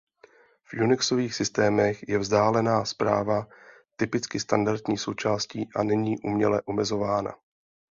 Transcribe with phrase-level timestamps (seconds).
[0.63, 3.47] V unixových systémech je vzdálená správa
[3.95, 7.33] typicky standardní součástí a není uměle omezována.